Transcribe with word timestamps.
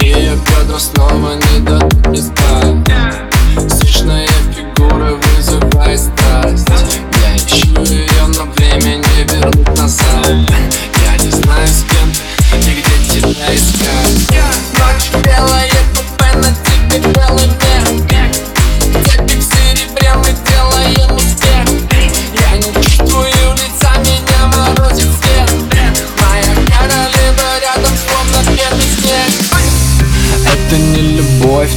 Ее 0.00 0.36
бедра 0.36 0.78
снова 0.78 1.34
не 1.34 1.60
дадут 1.60 2.06
мне 2.06 3.11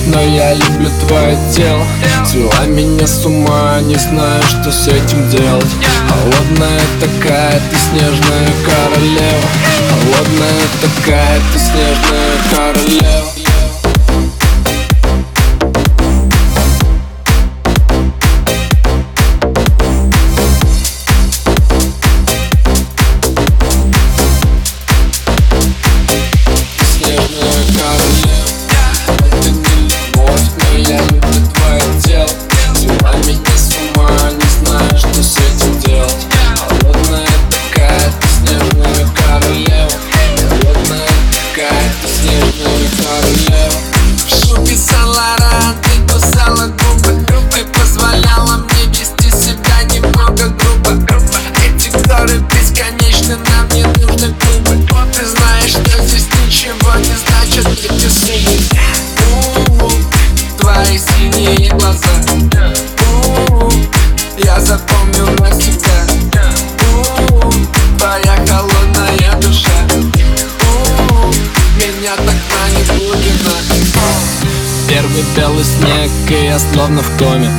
но 0.06 0.22
я 0.22 0.54
люблю 0.54 0.90
твое 1.08 1.38
тело 1.52 1.86
Свела 2.26 2.66
меня 2.68 3.08
с 3.08 3.26
ума, 3.26 3.80
не 3.82 3.96
знаю, 3.96 4.42
что 4.44 4.72
с 4.72 4.88
этим 4.88 5.30
делать. 5.30 5.76
Холодная 6.10 6.82
такая, 7.00 7.62
ты 7.70 7.78
снежная 7.78 8.50
королева. 8.66 9.48
Холодная 9.90 10.66
такая, 10.82 11.40
ты 11.54 11.60
снежная 11.60 12.36
королева 12.52 13.35
синие 61.56 61.72
глаза. 61.72 62.08
У-у-у, 63.24 63.72
Я 64.44 64.60
запомню 64.60 65.26
навсегда 65.40 65.90
У-у-у, 66.94 67.52
Твоя 67.98 68.36
холодная 68.48 69.42
душа. 69.42 69.70
У-у-у, 69.94 71.28
Меня 71.78 72.16
так 72.16 72.36
манит 72.52 72.88
глубина 72.88 73.56
Первый 74.88 75.24
белый 75.36 75.64
снег, 75.64 76.12
и 76.30 76.46
я 76.46 76.60
словно 76.60 77.02
в 77.02 77.18
коме. 77.18 77.50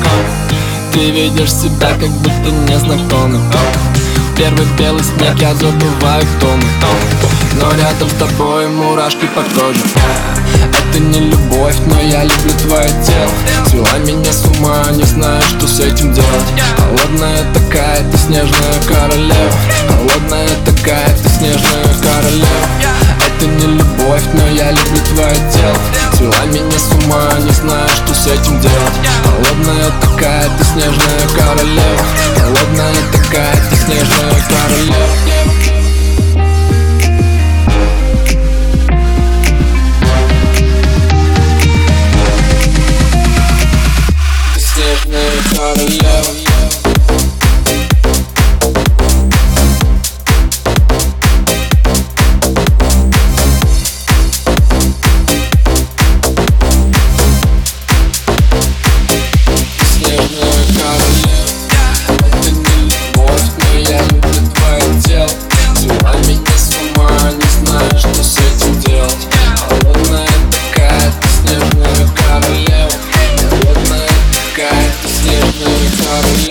Ты 0.92 1.10
видишь 1.10 1.53
себя, 1.53 1.91
как 2.00 2.10
будто 2.10 2.50
незнакомым 2.69 3.42
Первый 4.38 4.66
белый 4.78 5.02
снег, 5.02 5.38
я 5.40 5.54
забываю 5.54 6.26
кто 6.36 6.48
мы 6.48 6.62
Но 7.58 7.72
рядом 7.72 8.10
с 8.10 8.12
тобой 8.14 8.68
мурашки 8.68 9.26
по 9.34 9.40
коже. 9.42 9.80
Это 10.62 10.98
не 10.98 11.30
любовь, 11.30 11.76
но 11.86 11.98
я 12.02 12.22
люблю 12.22 12.52
твое 12.66 12.88
тело. 13.02 13.30
Свела 13.70 13.98
меня 14.04 14.30
с 14.30 14.44
ума, 14.44 14.84
не 14.92 15.04
знаю, 15.04 15.42
что 15.42 15.66
с 15.66 15.80
этим 15.80 16.12
делать. 16.12 16.52
Холодная 16.76 17.44
такая, 17.54 18.04
ты 18.12 18.19
снежная 18.19 18.78
королева. 18.86 19.52
Холодная 19.88 20.50
такая, 20.66 21.16
ты 21.16 21.28
снежная 21.30 21.86
королева. 22.02 22.66
Это 23.26 23.46
не 23.46 23.78
любовь, 23.78 24.22
но 24.34 24.46
я 24.48 24.70
люблю 24.70 25.00
твое 25.14 25.34
тело. 25.50 25.78
Свела 26.14 26.44
меня 26.44 26.78
с 26.78 26.92
ума, 26.92 27.32
не 27.41 27.52
знаю, 27.52 27.88
что 27.88 28.14
с 28.14 28.26
этим 28.26 28.60
делать. 28.60 28.96
Холодная 29.25 29.91
такая, 30.02 30.50
ты 30.58 30.64
снежная 30.64 31.26
королева 31.34 32.16
снежная 45.86 46.35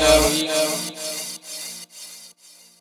королева 0.06 0.26
Холодная 0.26 0.55